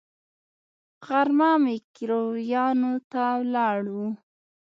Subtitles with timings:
[1.05, 4.05] غرمه ميکرويانو ته ولاړو.